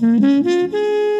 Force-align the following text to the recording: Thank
Thank 0.00 1.19